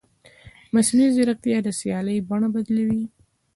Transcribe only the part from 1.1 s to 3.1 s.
ځیرکتیا د سیالۍ بڼه بدلوي.